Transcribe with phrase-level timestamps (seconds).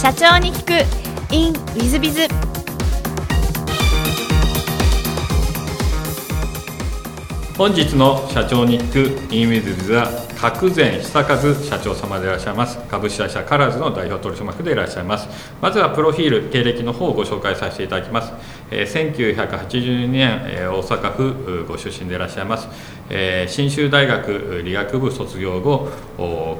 [0.00, 1.34] 社長に聞く。
[1.34, 2.28] In ウィズビズ
[7.56, 8.92] 本日の社長に聞
[9.28, 12.78] く in ウィズビズは角前久和社長様でいらっしゃいます。
[12.86, 15.28] 株式会社カラーズの代表取締役でいらっしゃいます。
[15.60, 18.32] まずはプロフィール経歴の方をご紹介させていただきます、
[18.70, 22.68] えー、1982年、えー、大阪府ご出身でいらっしゃいます。
[23.10, 25.88] えー、信州大学理学部卒業後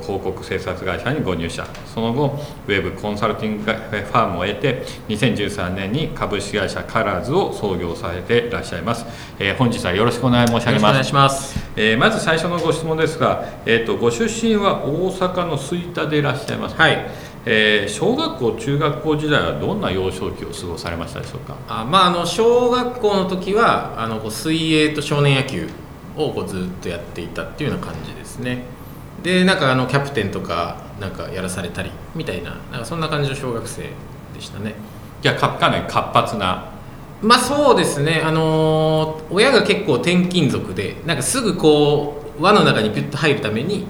[0.01, 1.65] 広告制作会社にご入社。
[1.95, 2.37] その後
[2.67, 9.05] ウェブコンサルティングファームを得て2013年に株式会社カラーズを創業されていらっしゃいます、
[9.39, 10.91] えー、本日はよろしくお願い申し上げます。
[10.91, 17.07] お願いします、えー、まず最初のご質問ですが、えーと、ご出身は大阪の吹田でいらっしゃいます、はい。
[17.45, 21.55] えー、小学校中学校時代はどんな幼少期を過ごされましたでしょうか？
[21.69, 25.69] あ、まあ、あの小学校の時はあの水泳と少年野球
[26.17, 28.65] をこうずっとやっていたっていうような感じですね。
[29.23, 34.77] でなんかあのキャプテンとかなんかやらされたりみたいななんかそんな感じの小学生でしたね。
[35.23, 36.71] いやかかなり活発な。
[37.21, 38.23] まあそうですね。
[38.25, 43.87] あの親が結構転勤族でなんかすぐこう輪の中にピュッと入るために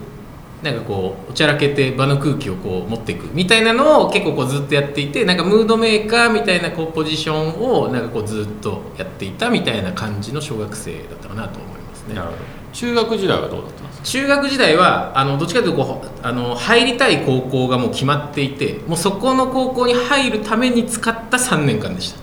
[0.63, 12.15] なんかこうおちゃらけて場の空気をこう持っていくみたいなのを結構こうずっとやっていてなんかムードメーカーみたいなこうポジションをなんかこうずっとやっていたみたいな感じの小学生だったかなと思いますね。
[12.15, 12.39] なるほど。
[12.73, 14.05] 中学時代はどうだったんですか？
[14.05, 22.19] 中学時代はあのどっちかというとこうあの入りたい高校がもう決まっていてもうそこの高校に入るために使った3年間でした。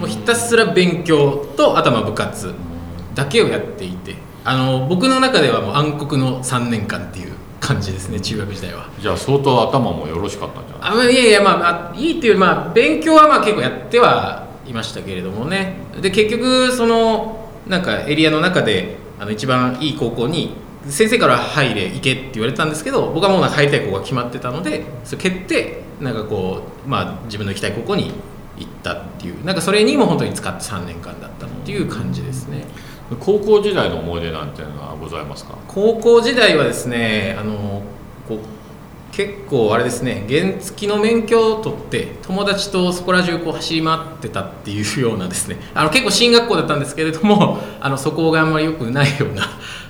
[0.00, 2.52] もうひたすら勉強と頭部活
[3.14, 4.16] だけをやっていて
[4.46, 8.88] あの僕の中ではもう暗黒の3年間っていう感じですね中学時代は。
[9.00, 11.08] じゃあ相当頭もよろしかったんじゃない？
[11.08, 15.74] あいやいやまあいいっていうまあ勉強はまあ結構やってはいましたけれどもね。
[16.00, 20.54] で結局そのなんかエリアの中であの一番いい高校に
[20.88, 28.12] 先生から入れ行けって言われたんですけど僕はもうなんか入りたい高校が決まってたのでそれ蹴ってなんかこう、まあ、自分の行きたい高校に
[28.58, 32.66] 行ったっていうなんかそれにも本当に使って3年間だったっていう感じですね
[33.20, 35.56] 高校時代の思い出なんていうのはございますか？
[35.68, 37.82] 高校時代はですねあの
[39.12, 49.44] 結構あれですね原付の免許を取って友達とそこら中こう走り回ってたっていうようなですねあの結構進学校だったんですけれどもあのそこがあんまり良くないような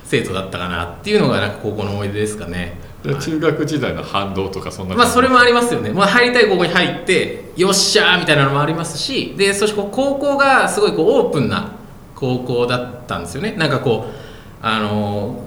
[0.05, 2.77] 生徒だったかなっていうのがなんか高校の思い出ですかね。
[3.03, 11.76] 中学時代の反動とかそんなまあそれもありますよね、まあ、入りたい高校に入ってよっしゃーみたいなのもありますしでそして高校がすごいこうオープンな
[12.17, 13.53] 高校だったんですよね。
[13.53, 14.13] なんかこう
[14.61, 15.43] あの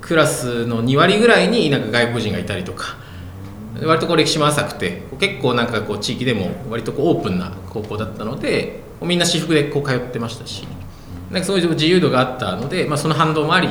[0.00, 2.98] クラスの2割ぐらいになんか外国人がいたりとか。
[3.82, 10.66] 割とこう歴史も浅くて結構なんかこう地域でも割とこうオープンな高校だったのでみんな私服でこう通ってましたし。
[11.30, 13.68] なんかそういう自由度があったので、まあ、その反動もあり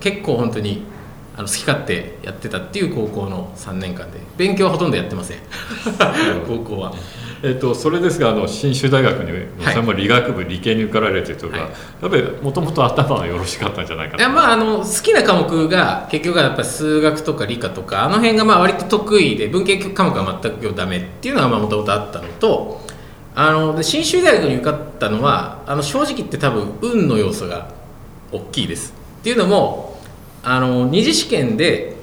[0.00, 0.82] 結構本当に
[1.36, 5.38] あの好き勝手やってたっていう高校の3年間で勉強はほとんどやってません。
[6.46, 6.92] 高校は。
[7.44, 9.32] えっと、それですがあの信州大学に、
[9.64, 11.70] はい、も理学部理系に受かられてとか、はい、
[12.02, 22.80] やっぱりもともと頭がよろしかったんじゃないかないやまああの好きな科目が結局はやっぱり数学とか理科とかあの辺がまあ割と得意で文系科目は全くダメっていうのがもともとあったのと
[23.34, 27.68] あので信州大学に受かったのはあの正直言って多分運の要素が
[28.30, 28.94] 大きいです。
[29.20, 29.91] っていうのも
[30.42, 31.96] あの二次試験で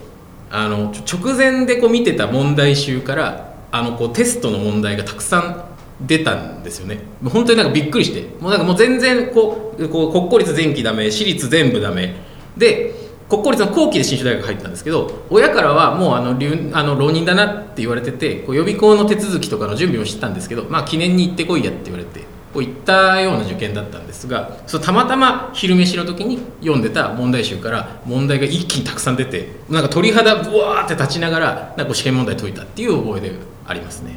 [0.49, 5.65] あの直前でこう見てた問題集からあのこうテストの問題がたくさん
[6.07, 6.99] 出たんですよね。
[7.23, 8.21] 本当になんかびっくりして。
[8.39, 12.15] もうなんかもう全然こうこう国公立前期ダメ私立全部ダメ。
[12.57, 12.95] で
[13.29, 22.38] 国公立の後期で信州大学入ったんですけど親からはもうあのあの浪人だなって言われててこう予備校の手続きとかの準備をしてたんですけど、まあ、記念に行ってこいやって言われて。
[22.53, 33.35] こう行ったような受験だったんですがそたまたま昼飯の時に読んでた問題集から問題が一気にたくさん出てなんか鳥肌ぶわーって立ちながらなんか試験問題解いたっていう覚えで
[33.67, 34.15] ありますね。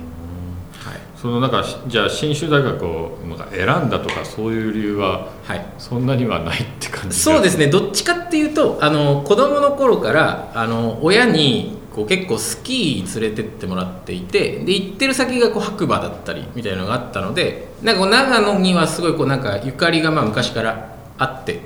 [0.83, 7.67] はい、そのなんかじゃあ信州大学をなんか選んだとかそういう理由は、はい、そんなにはないって感じそうですね。
[7.67, 21.61] どっちかっていうとあの子供の頃からあの親にこう結構スキー連れてってもらっていてで行ってる先がこう白馬だったりみたいなのがあったのでなんか長野にはすごいこうなんかゆかりがまあ昔からあって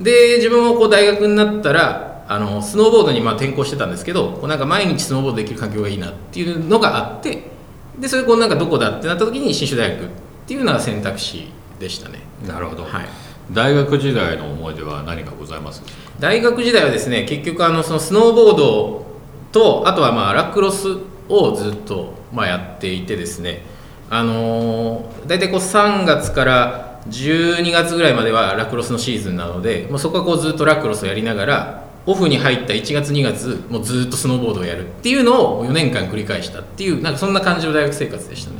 [0.00, 7.50] で自分もこう大学になったらあのスノーボードにまあ転向してたんですけどこうなんか毎日スノーボードできる環境がいいなっていうのがあって
[7.98, 10.08] でそれこうなんかどこだってなった時に信州大学っ
[10.46, 12.20] ていうのが選択肢でしたね。
[12.46, 13.06] なるほど、はい、
[13.50, 15.82] 大学時代の思い出は何かございます
[16.20, 19.07] 大学時代はですね結局あのそのスノーボード
[19.52, 20.96] とあとはまあラクロス
[21.28, 23.62] をずっとまあやっていてですね。
[24.10, 38.56] あのー、大体こう3月から12月ぐらいまではラクロスのシーズンなのでもうそこはこうずっとラクロスをやりながらオフに入った1月2月もうずっとスノーボードをやるっていうのを4年間繰り返したっていうなんかそんな感じの大学生活でしたね。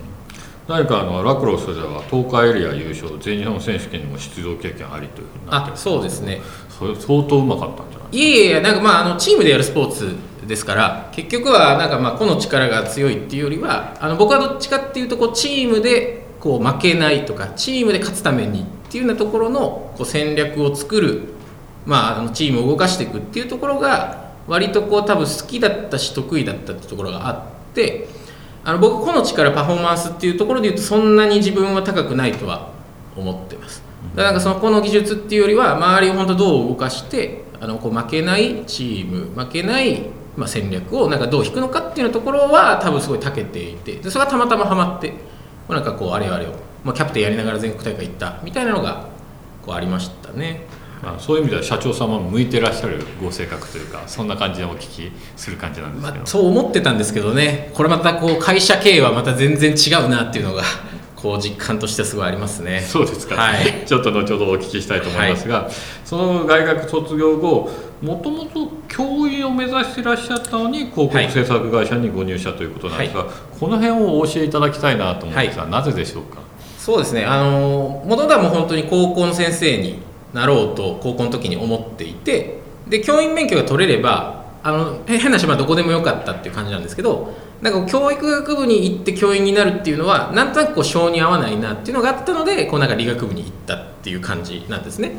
[0.68, 6.42] 何かあのラクロスでは東海エリア優勝全日本選手権にも出場経験ありというふうになってあるそうですね。
[6.78, 10.16] それ相当うまかったんじゃないえいえなんかまああのチームでやるスポーツ
[10.46, 21.24] ですから結局はなんかまあ個の力が強いっていうよりはあの僕はどっちかっていうとこうチームでこう負けないとかチームで勝つためにっていうようなところのこう戦略を作る、
[21.84, 28.08] まあ、あのチームを動かしていくっていうところが割とこう多分好きだったし得意だったってところがあって
[28.64, 32.70] あの僕個の力パフォーマンスっていうところで言うとそんなに自分は高くないとは
[33.16, 33.82] 思ってます。
[34.14, 40.02] だからその個の技術っていうよりは周りを本当どう動かしてあのこう負けないチーム負けない
[40.36, 45.16] まあ戦略をなんかどう引くのかっていうところは多分すごい長けていてでそれがたまたまハマってこ
[45.70, 46.52] うなんかこうあれよあれを、
[46.84, 49.08] まあ、キャプテンやりながら全国大会行ったみたいなのが
[49.64, 50.66] こうありましたね。
[51.02, 57.70] まあ、そういう意味では社長様も向いてらっしゃるご性格というかそんな感じでお聞きする感じなんですけど、まあ、そう思ってたんですけどね。
[57.74, 60.64] これまたこう会社経営はまた全然違うなっていうのが
[61.20, 62.80] こう実感としてすごいありますね。
[62.80, 63.84] そうですか、はい。
[63.84, 65.68] ちょっと後ほどお聞きしたいと思いますが、
[66.04, 67.68] その大学卒業後
[68.00, 73.24] もともと教員を目指していらっしゃったのに広告制作会社にご入社ということなんですが、
[73.58, 76.38] この辺をお教えいただきたいなと思うんですが、なぜでしょうか？
[76.78, 77.24] そうですね。
[77.24, 79.98] あの元々はもう本当に高校の先生に
[80.32, 95.16] なろうと高校の時に思っていてで教員免許が取れればあのへ変な話まあどこでもよかったっていう感じなんですけどなんか教育学部に行って教員になるっていうのはなんとなくこう性に合わないなっていうのがあったのでこうなんか理学部に行ったっていう感じなんですね。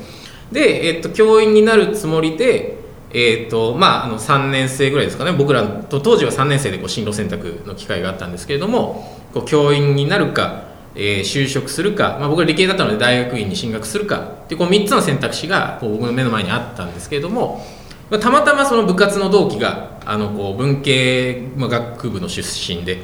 [0.51, 2.79] で、えっと、教員になるつもりで
[3.11, 5.31] えーとまあ、あの3年生ぐらいですかね。
[5.31, 10.65] 僕らと当時は3年生でこう進路選択の機会があったんですけれどもこう教員になるか、
[10.95, 17.65] えー就職するか、まあ、僕は理系だったので大学院に進学するかっていうこう3つの選択肢がこう僕の目の前にあったんですけれども、
[18.11, 22.99] まあたまたまその部活の同期があのこう文系、まあ、学部の出身で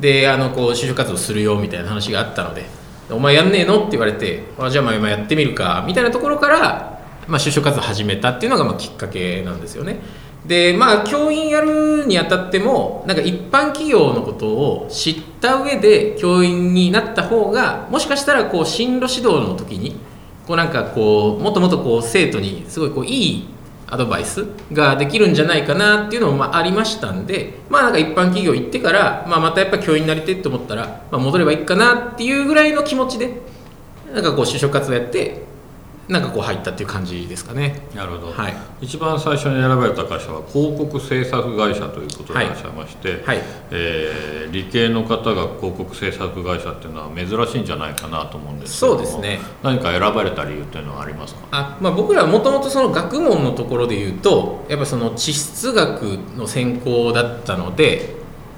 [0.00, 2.66] であのこう就職活動するよみたいな話があったので
[3.10, 10.00] 「お前やんねえの?」って言われて「あじゃあまあ今やってみるか」みたいなところから、まあ、就職活動始めたっていうのがまあきっかけなんですよね。
[10.46, 19.96] でまあ教員やるにあたってもなんか一般企業のことを知った上で教員になった方がもしかしたらこう進路指導の時に
[20.46, 23.48] こうなんかこうもっともっとこう生徒にすごいこういい
[23.88, 33.40] アドバイスができるんじゃないかなっていうのもまありましたんでまあなんか一般企業行ってから、まあ、またやっぱ教員になりてって思ったら、まあ、戻ればいいかなっていうぐらいの気持ちで
[34.12, 35.45] なんかこう就職活動やって
[36.08, 37.82] なんかこう入ったっていう感じですかね。
[37.94, 38.56] なるほど、はい。
[38.80, 43.42] 一番最初に選ばれた会社は広告制作会社ということでいらっしゃいまして、はい。
[43.70, 49.04] えー理系の方が広告制作会社っていうのは珍しいんじゃないかなと思うんですけども。
[49.04, 49.40] そうですね。
[49.62, 51.40] 何か選ばれた理由っていうのはありますか？
[51.50, 56.02] あまあ、僕らはもともとその学問のところで言うとやっぱその地質学
[56.36, 58.15] の専攻だったので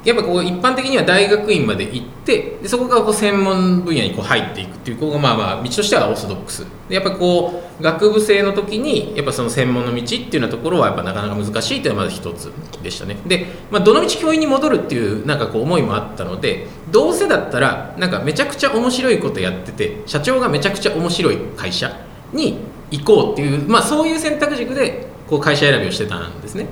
[0.08, 6.66] やっぱこう一般的には大学院まで行ってでそこからこう専門分野にこう入っていくっていうここがまあまあ道としてはオーソドックス。
[6.88, 12.50] でやっぱこう学部生の時にやっぱその専門の道っていうようなところはやっぱなかなか難しいっていうのはまず一つ
[12.82, 13.16] でしたね。
[13.26, 21.94] で、まあ、どの道教員に戻るっていうなんかこう思いもあったのでどうせだったらなんかめちゃくちゃ面白いことやってて社長がめちゃくちゃ面白い会社
[22.32, 22.56] に
[22.90, 26.66] 行こうっていう、まあ、そういう選択軸でこう会社選びをしてたんですね。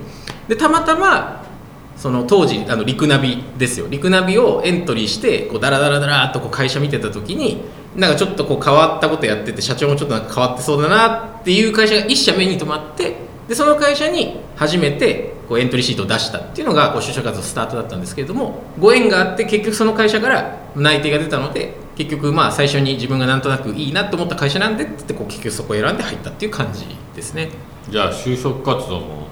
[0.48, 1.45] でたまたま
[1.96, 7.62] その当時あのリクナビですよリクナビをエントリーしてこうダラダラダラっとこう会社見てた時に
[7.96, 13.16] なんかちょっとこう変わったことやってて社長もちょっとなんか変わってそうだなっていう会社が一社目に留まって
[13.48, 26.84] でその会社に初めてこうエントリーシートを出したっていうのがこう就職活動スタートだったんですけれどもご縁があって結局その会社から内定が出たので結局まあ最初に自分がなんとなくいいなと思った会社なんでってってこう結局そこを選んで入ったっていう感じ
[27.14, 27.48] ですね。
[27.88, 29.25] じゃあ就職活動も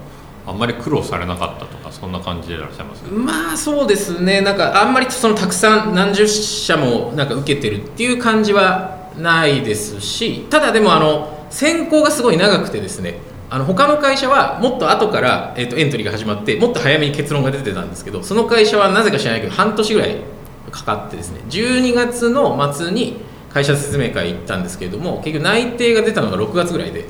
[0.47, 3.03] あんまり苦労されなかったとかそんな感じでいらっしゃいます？
[3.11, 4.41] まあそうですね。
[4.41, 13.19] なんかあんまりそのたくさん何十社もなんか受けてるっていう感じはないですしただでもあの選考がすごい長くてですね。
[13.49, 20.17] あの他の会社はもっと後から、えー、とエントリーが始まってもっと早めに結論が出てたんですけどその会社はなぜか知らないけど半年ぐらい
[20.71, 21.41] かかってですね。
[21.49, 23.21] 12月の末に
[23.53, 27.05] 会社説明会行ったんですけれども結局内定が出たのが6月ぐらいで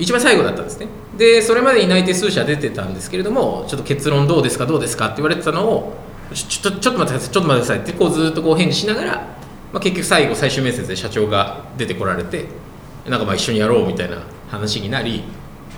[0.00, 0.88] 一番最後だったんですね。
[1.16, 5.94] でそれまでに内定数社出てたんですけれどもちょっと結論どうですかどうですかって言われてたのを
[6.32, 9.16] ちょちょちょっと待ってくださいちょっと待ってくださいってこうずっとこう返事しながら、
[9.72, 12.46] まあ、結局最後最終面接で社長が出てこられて
[13.06, 15.24] なんかまあ一緒にやろうみたいな話になり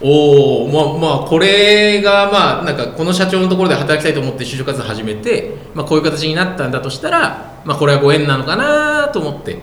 [0.01, 9.59] おおまあまあこれがまあなんかこの社長のところで働きたいと思って就職活動始めて、まあ、こういう形になったんだとしたら、まあ、これはご縁なのかなと思って、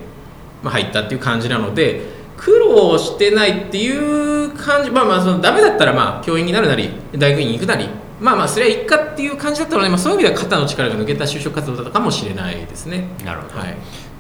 [0.63, 7.89] まあ、入ったっていう感じなので苦労してないっていう感じまあまあそのダメだったらまあ教員になるなり大学院に行くなり
[8.21, 13.07] まあまあそれはいいかっていう感じだったので、まあ、そういう意味では肩の力が抜けた就職活動だったかもしれないですね。
[13.23, 13.77] なるほど、はい。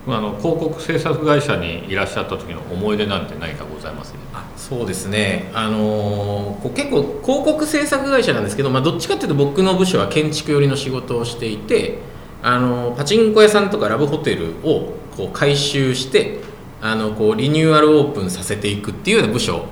[0.07, 11.99] まあ、あの広告制作会社にいらっしゃった時の思い出なんて何かございますあそうですね、あのーこう結構広告制作会社なんですけど、まあ、どっちかっていうと僕の部署は建築寄りの仕事をしていて、
[12.41, 16.39] あのーパチンコ屋さんとかラブホテルをこう改修して
[16.81, 19.65] あのこうリニューアルオープンさせていくっていうような部署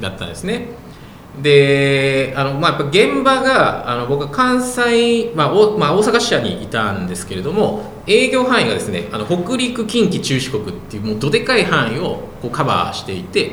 [0.00, 0.68] だったんですね。
[1.40, 13.52] であの、まあ、やっぱ現場があの僕は関西、まあおまあ、大阪支社にいたんですけれども営業範囲がですねあの北陸近畿中四国っていうもうどでかい範囲をこうカバーしていて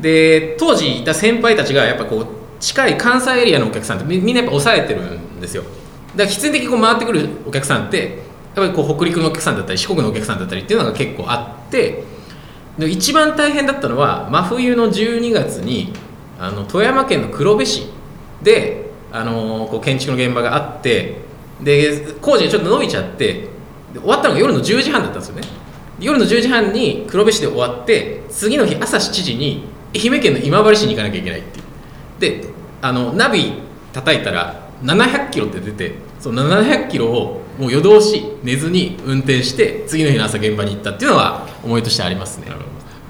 [0.00, 2.26] で当時いた先輩たちがやっぱこう
[2.58, 5.74] 近い関西エリアのお客さんってみんなやっぱ抑えてるんですよだか
[6.24, 7.98] ら必然的にこう回ってくるお客さんって
[8.56, 12.02] やっぱりこう北陸のお客さんだったり四国のお客さんだったりっていうのが結構あって
[12.78, 15.92] で一番大変だったのは真冬の12月に
[16.38, 17.88] あの富山県の黒部市
[18.42, 21.16] であのこう建築の現場があって
[21.60, 23.48] で工事がちょっと伸びちゃって
[23.92, 25.42] で終わったのが夜の10時半だったんですよね。
[25.98, 32.42] 夜の10時半に黒部市で終わって次の日朝7時に愛媛県の今治市に行かなきゃいけないっていう。
[32.42, 32.48] で
[32.80, 33.54] あのナビ
[33.92, 42.46] 叩いたら700キロって出てその700キロをもう夜通し寝ずに運転して次の日の朝現場に行ったっていうのは思いとしてありますね。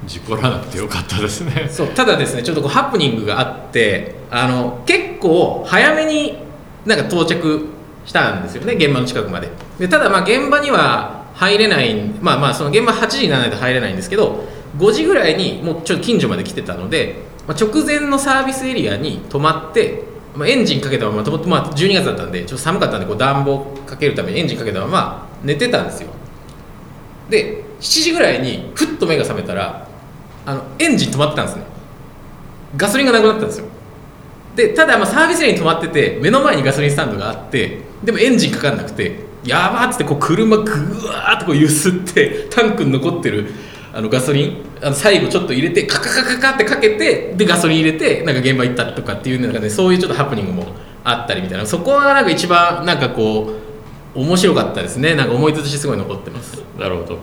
[0.06, 1.68] 事故らなくてよかったですね。
[1.70, 1.88] そう。
[1.88, 6.38] ただですねちょっとこうハプニングがあってあの結構早めに
[6.86, 7.66] なんか到着
[8.06, 9.50] したんですよね現場の近くまで。
[9.78, 14.44] でただまあ現場には入れないまあまあその現場8時にならないと入れないんですけど
[14.78, 20.04] 5時ぐらいにもうちょっと近所まで来てたので、まあ、直前のサービスエリアに止まって、
[20.38, 26.10] まあ、エンジンかけたままとまあ、12月だったんでちょっと寒かったんでこう暖房かけるためにエンジンかけたまま寝てたんですよ。
[27.28, 29.88] で7時ぐらいにふっと目が覚めたら
[30.46, 31.64] あのエンジン止まってたんですね。
[32.76, 33.66] ガソリンがなくなったんですよ。
[34.54, 40.62] でただまあサービスエリアに止まってて目の前にガソリンスタンドがあってでもエンジンかかんなくてやばっつってこう車ぐ
[41.08, 43.50] わーっとこう揺すってタンクに残ってる
[43.92, 50.66] あのガソリンあの最後ちょっと入れてカカカカカってかけてでガソリン入れてなんか現場行ったとかっていう中でそういうちょっとハプニングも
[51.04, 51.66] あったりみたいな。
[51.66, 53.54] そこはなんか一番なんかこ
[54.14, 55.14] う面白かったですね。
[55.14, 56.62] なんか思い出としてすごい残ってます。
[56.78, 57.18] なるほど。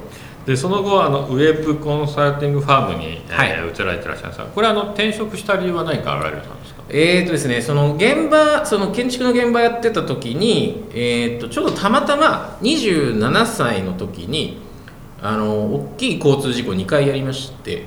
[0.45, 3.49] でその後あのウェブコンサルティングファームに、はい。
[3.49, 6.83] えー移られてらっしゃるんですがこれあの転職した理由は何かあられたんですか？
[6.87, 14.61] えーとですね、その現場その建築の現場やってた時に、えー、とちょうどたまたま27歳の時に
[15.25, 17.83] あの大きい交通事故2回やりまして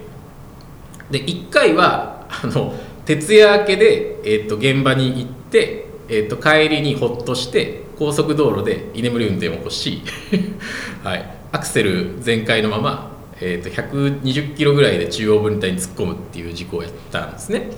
[1.09, 10.03] で1回はあの徹夜明けで、えー、と現場に行って、えー、と帰りにほっとして高速道路で居眠り運転を起こし、
[11.03, 17.71] はい、アクセル全開のまま、えー、と120キロぐらいで中央分離帯に突っ込むっていう事故をやったんですね。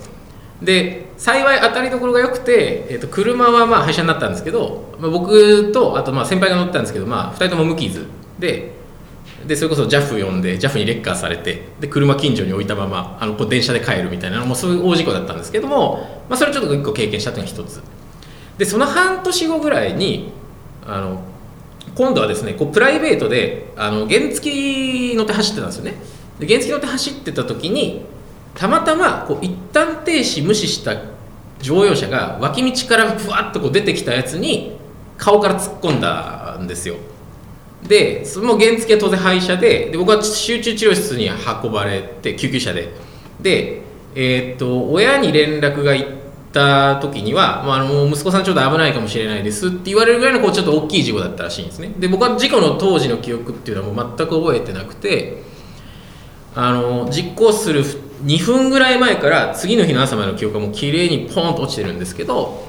[0.61, 8.05] で幸い当たりどころが良くて、えー、と車はまあ廃車になったんですけど、まあ、僕とあとまあ先輩が乗ったんですけど、まあ、2人とも無傷
[8.37, 8.80] で
[9.47, 17.81] でそれこそ JAF 呼んで JAF にレッカーされてで車近所に置いたままあのこう電車で帰るみたいなもそういう大事故だったんですけども、まあ、それちょっと一個経験したというのが一つ。
[18.57, 20.31] でその半年後ぐらいに
[20.85, 21.21] あの
[21.95, 25.95] 今度はですねこうプライベートであの原付乗って走ってたんですよね。
[26.39, 28.05] で原付乗って走ってた時に
[28.55, 30.95] たまたまこう一旦停止無視した
[31.59, 34.77] 乗用車が脇道からふわっとこう出てきたやつに
[35.17, 36.95] 顔から突っ込んだんですよ。
[37.87, 41.29] でその原付は当然廃車でで僕は集中治療室に
[41.63, 42.89] 運ばれて救急車で。
[43.41, 43.81] で、
[44.15, 46.09] えーっと親に連絡が行っ
[46.53, 51.91] た時には、まあ、あの息子さんちょっと危ないかもしれないですって言われるぐらいのこうちょっと大きい事故だったらしいんですね。
[51.97, 55.41] で僕は事故の当時の記憶っていうのはもう全く覚えてなくて
[56.53, 57.83] あの実行する
[58.23, 62.67] 2分ぐらい前から次の日の朝までの記憶がもう綺麗にポンと落ちてるんですけど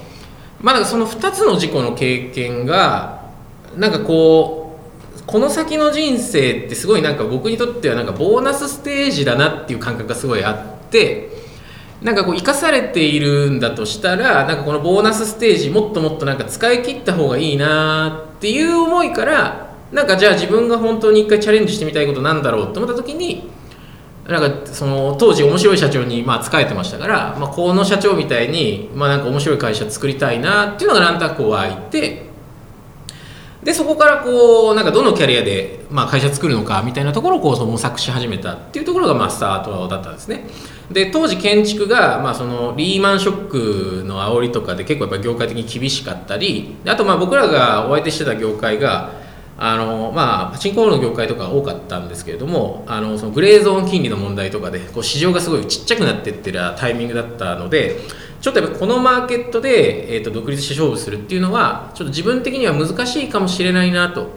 [0.60, 3.22] まだその2つの事故の経験が
[3.76, 4.61] なんかこう
[5.26, 11.30] この先の人生ってすごいなんか僕にとってはなんかボーナスステージだなっていう感覚がすごいあって
[12.02, 23.50] なんかこう生かされているんだとしたらなんかこのボーナスステージもっともっとなんか使い切った方がいいなっていう思いからなんかじゃあ自分が本当に一回チャレンジしてみたいことなんだろうと思った時に
[24.26, 32.31] なんかその当時面白い社長にまあ仕えてましたから、まあ、この社長みたいにまあなんか面白い会社作りたいなっていうのがなんとなく湧いて
[33.62, 40.46] でそこからこうなんかどのキャリアでまあ会社作るのかみたいなところをこうその模索し始めたっていうところがまあスタートだったんですね。
[40.90, 49.22] で当時建築がまあそのリーマンショックの煽りとかで結構やっぱ業界的に厳しかったりあとまあ僕らがお相手してた業界が
[49.58, 57.98] あのまあ、パチンコの業界とか多かったんですけれどもあのそのグレーゾーン金利の問題とかでこう市場がすごいちっちゃくなっていってるタイミングだったので
[58.42, 64.28] ちょっとやっぱこのマーケットで、えーと、独立して勝負するっていうのはちょっと自分的には難しいかもしれないなと。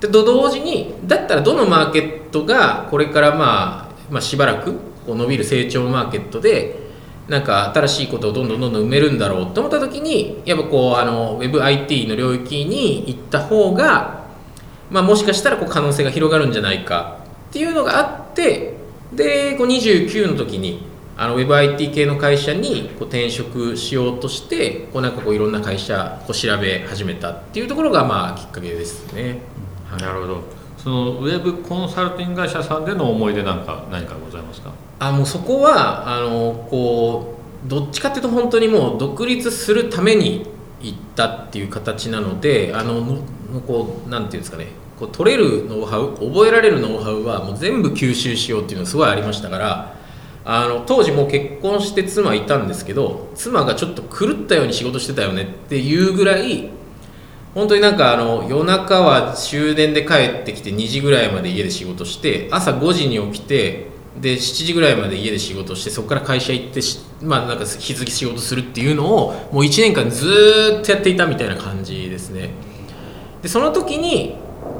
[0.00, 4.74] でと同時にだったらどのマーケットがこれから、まあ、まあしばらく
[5.06, 6.82] こう伸びる成長マーケットで
[7.28, 14.24] なんか新しいことをどんどんどんどん埋めるんだろうと思った時にやっぱこうあの WebIT の領域に行った方が
[14.90, 18.74] まあ、もしかしたらこう可能性が広がるんじゃないかっていうのがあって
[19.12, 20.86] でこう29の時に
[21.16, 29.40] あの WebIT 系の会社にこう転職しようとしてこうなんかこういろんな会社こう調べ始めたっていうところがまあきっかけですね。
[29.88, 30.42] はい、なるほど。
[30.76, 34.72] そのウェブコンサルティング会社さんでの思い出なんか何かございますか？
[34.98, 40.46] あもうそこはあのこうどっちかっていうと本当にもう独立するために
[40.82, 43.22] 行ったっていう形なのであの
[43.66, 44.66] こうなんていうんですかね。
[44.98, 49.96] こう取れるノウハウ覚えられるノウハウはもう全部吸収しようっていうのがすごいありましたから
[50.46, 56.70] あの当時もう結婚して妻いたんですけど妻がちょっと狂ったように仕事してたよねっていうぐらい
[57.54, 63.86] 本当になんかあの夜中は終電で帰ってきて2時ぐらいまで家で仕事して朝5時に起きて
[64.20, 66.80] で7時ぐらいまで家で仕事してそこから会社行って
[67.22, 70.26] まあなんか引き続き仕事するっていうのをもう1年間ず
[70.80, 72.50] っとやっていたみたいな感じですね。
[73.42, 74.36] でその時に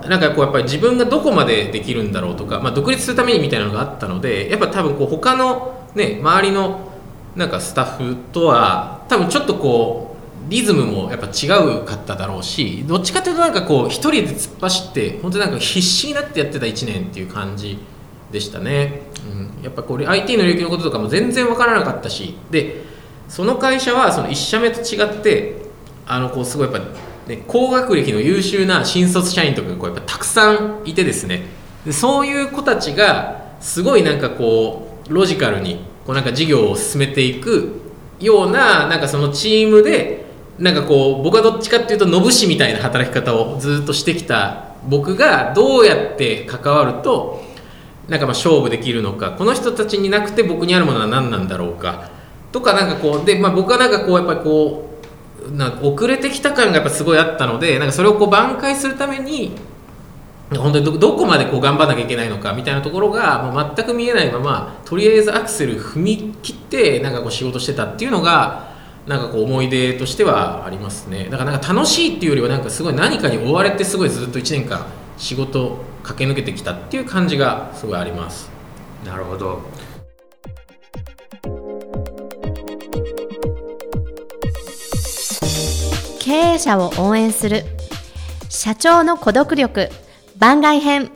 [0.08, 6.92] なんかこうやっぱり自分がどこまでできるんだろうとか、まあ、独立するためにみたいなのがあったのでやっぱ多分こう他のね周りの
[7.36, 11.48] なんかスタッフとは多分ちょっとこうリズムもやっぱ違
[11.80, 17.78] うかっただろうしどっちかというとなんかこう一人で突っ走って本当になんか必死になってやってた1年っていう感じ
[18.30, 19.02] でしたね、
[19.58, 22.36] うん、やっぱこれ IT の領域のこととかも全然分からなかったし。
[22.50, 22.84] で
[23.28, 25.56] その会社はその1社目と違って
[26.06, 26.86] あのこうすごいやっぱ
[27.26, 31.42] で高学歴の優秀な新卒社員とかがこうやっぱたくさんいてですね。
[31.86, 37.80] でそういう子たちがすごいなんかこうロジカルにこうなんか事業を進めていく
[38.20, 40.24] ようななんかそのチームで
[40.58, 47.42] なんかこう僕はどっちかっていうとのぶしみたいな働き方をずっとしてきた僕がどうやって関わると
[48.08, 49.32] なんかまあ勝負できるのか。
[49.32, 52.10] この人たちになくて僕にあるものは何なんだろうか。
[52.52, 54.93] とかなんかこうで、まあ、僕はなんかこうやっぱりこう
[55.52, 59.56] な遅れてきた感がやっぱすごいあったのでなんかそれをこう挽回するために
[60.50, 68.72] 本当にどどこまでこう頑張らなきゃいけないのかみたいなところがもう全く見えないままとりあえずアクセル踏み切ってなんかこう仕事してたっていうのが
[69.06, 71.28] なんかこう思い出としてはありますね。
[71.30, 74.86] だからなんか楽しいっていうよりはなんかすごい何かに追われてすごいずっと1年間
[75.18, 78.50] 仕事駆け抜けてきたっていう感じがすごいあります。
[79.04, 79.60] なるほど。
[86.24, 87.64] 経営者を応援する。
[88.48, 89.90] 社長の孤独力。
[90.38, 91.10] 番外編。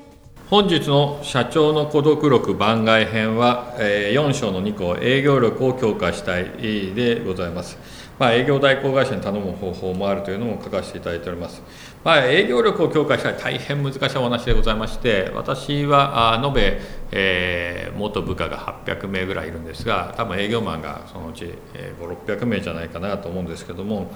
[0.51, 7.79] 本日の社長の孤独力番外編は、え4章の2項営業力を強化したいでございます、
[8.19, 11.63] まあ、営業代行会社に頼む方法もあるというのも書かせていただいております。
[12.05, 21.53] まあ、営業力を強化したい大変難しいお話でございまして私は延べ、えー、元部下が800名ぐらいいるんですが多分営業マンがそのうち、
[22.01, 24.13] 5600名じゃないかなと思うんですけども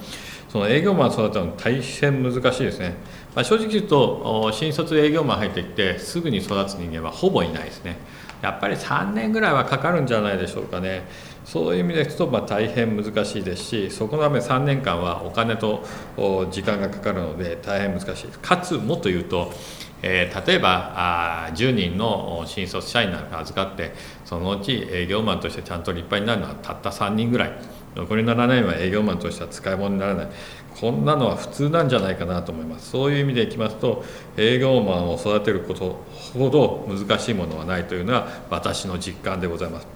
[0.49, 2.95] その営業マンを育てるの大変難しいですね、
[3.35, 7.97] まあ、正直言うと新卒営業マン入ってきてすぐに育つ人間はほぼいないですね。
[8.41, 11.03] やっぱり3年ぐらいはかかるんじゃないでしょうかね。
[11.45, 15.83] そういう意味でいくとまあ大変難しいですしそこのため3年間はお金と
[16.51, 19.51] 時間がかかるので大変難しいかつもっと言うと、
[20.01, 23.93] えー、例えばあ10人の新卒社員なんか預かって
[24.25, 27.83] そのうち営業マンとしてちゃんと立派になるのはたった3人ぐらい。
[27.95, 30.27] 残り7年は営業マンとしては使い物にならない。
[30.79, 32.89] こんなのは普通なんじゃないかなと思います。
[32.89, 34.03] そういう意味でいきますと
[34.35, 36.03] 営業マンを育てること
[36.33, 39.87] ほど難しいものはないというのは私の実感でございます。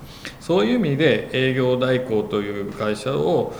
[0.47, 3.53] そういう意味で営業代行という会社を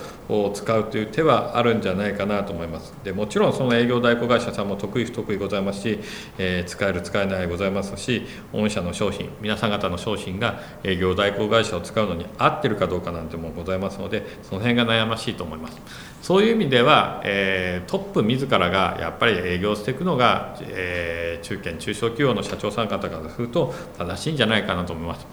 [0.54, 2.94] 使うという手はあるんじゃないかなと思います。
[3.04, 5.98] でもちろんその営業代行会社さんも得意不得意ございますし、
[6.38, 8.22] えー、使える使えないございますし
[8.54, 15.78] 御社の商品皆さん方の商品が営業代行会社を使うのに合ってるかどうかなんてもございますのでその辺が悩ましいと思います。
[16.22, 25.26] そういう意味では、えー、トップ自らがやっぱり営業していくのが、えー、中堅中小企業の社長さん方からすると正しいんじゃないかなと思います、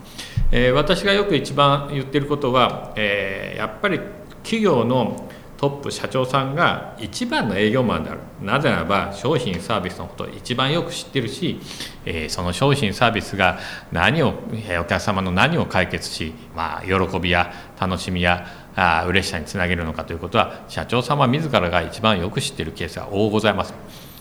[0.52, 4.00] えー、私がよく一番言ってることは、えやっぱり
[4.43, 5.28] 企業の
[5.65, 11.60] トップ社長さんが一番の営業マンであるなぜならば商品サービスのことを一番よく知ってるし、
[12.06, 13.58] えー、その商品サービスが
[13.91, 14.36] 何を、
[14.80, 23.73] お客様の何を解決し、まあ、喜びや楽しみやあ嬉しさにつなげるのかということは社長様自らが一番よく知っているケースが多ございます。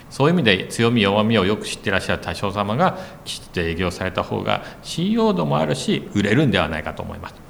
[0.09, 7.44] そういう意味で強み弱みをよく知ってらっしゃる大将様がきちっと営業された方が信用度もあるし売れるんではないかと思います。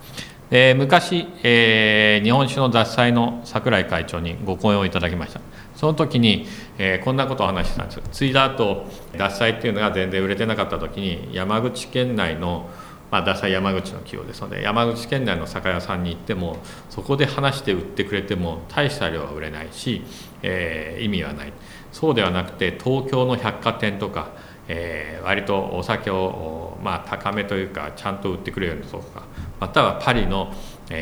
[0.56, 5.40] えー、昔、えー、日本酒の獺祭の櫻井会長にご講演をいただきました。
[5.74, 6.46] その時に、
[6.78, 8.00] えー、こんなことを話してたんです。
[8.12, 12.70] 継いだ後獺祭っていうのが全然売れてなかった時に山口県内の
[13.10, 16.56] まあ、ダサ山口の企業ですので山口県内の酒屋さんに行っても
[16.90, 20.02] そこで話して売ってくれても大した量は売れないし、
[20.42, 21.52] えー、意味はない。
[21.92, 24.30] そうではなくて東京の百貨店とか、
[24.68, 29.22] えー、割とお酒を、まあ、高めというかちゃんと売ってくれるようなとこか
[29.60, 30.52] またはパリの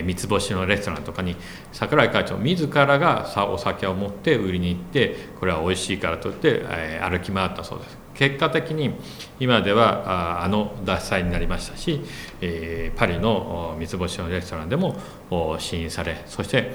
[0.05, 1.35] 三つ星のレストランとかに
[1.73, 6.65] 櫻井会長自らがお酒を持って売りに行ってこれは美味しいからといって、
[7.01, 7.99] 歩き回ったそうです。
[8.15, 8.95] 結果的に
[9.41, 12.01] 今ではあの獺祭になりましたし、
[12.95, 14.97] パリの三つ星のレストランでも
[15.59, 16.73] 試飲されそして、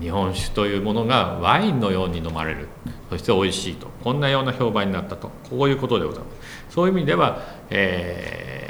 [0.00, 2.68] 日本酒というものがワインのように飲まれる。
[3.10, 3.88] そして美味しいと。
[4.04, 5.30] こんなような評判になったと。
[5.50, 6.74] こういうことでございます。
[6.74, 8.69] そういう意味では、え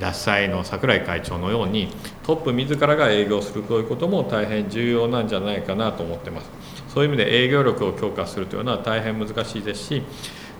[0.00, 1.88] 獺祭の櫻井会長のように
[2.24, 6.50] トップ自らが営業するということも大変重要なんじゃないかなと思ってます。
[6.88, 10.02] そういう意味で営業力を強化するというのは大変難しいですし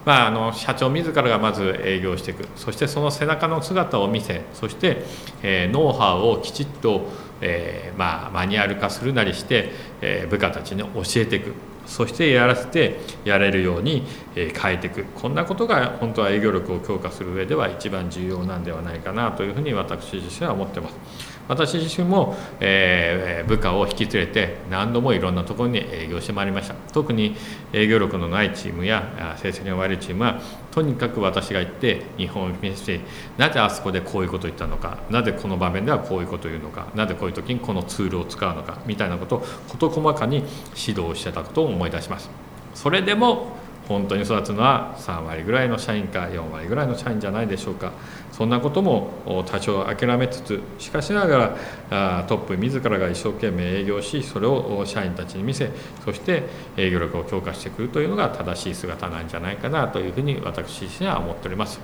[0.05, 2.47] まあ、あの社長自らがまず営業していく。
[2.57, 5.03] そしてその背中の姿を見せそして、
[5.42, 7.09] えー、ノウハウをきちっと、
[7.40, 9.70] えー、まあ、マニュアル化するなりして、
[10.03, 11.55] えー、部下たちに教えていく。
[11.87, 21.34] そしてやらせてやれるように変えていくこんなことが本当は営業力を強化する上では一番重要なんではないかなというふうに私自身は思ってます。
[21.49, 26.75] 私自身も、えー、部下を引き連れて何度もいろんなところに営業してまいりました。
[26.93, 27.37] 特に
[27.73, 33.01] 営業力のないチームや成績が悪いチームはとにかく私が行って日本を見せて
[33.39, 40.43] なぜあそこでこういうことを言ったのかなぜこの場面ではこういうことを言うのかなぜこういう時にこのツールを使うのかみたいなことを事細かに
[40.77, 42.31] 指導してたことを思い出します。
[42.75, 47.92] それでも本当に育つのは3割ぐらいの社員か4割ぐらいの社員じゃないでしょうか
[48.33, 51.57] そんなことも多少諦めつつしかしなが
[51.90, 55.70] らトップ自らが一生懸命営業しそれを社員たちに見せ
[56.05, 56.44] そして
[56.77, 61.81] 営業力を強化してくるというのが正しい姿なんじゃないかなというふうに私自身は思っております。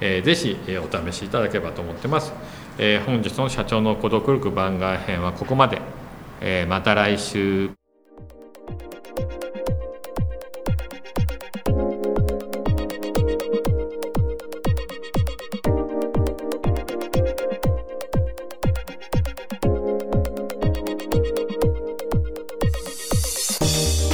[0.00, 2.32] えー、ぜひお試しいただければと思ってます。
[2.78, 5.80] え、本日の社長の孤独力番外編はここまで。
[6.40, 7.77] え、また来週。